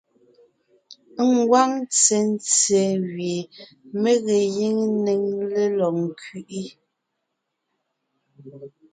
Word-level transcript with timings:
Ngwáŋ 1.33 1.69
ntsentse 1.85 2.81
gẅie 3.13 3.49
mé 4.01 4.11
ge 4.25 4.39
gíŋ 4.55 4.77
néŋ 5.05 5.21
lɔg 5.77 5.97
kẅiʼi, 6.19 6.63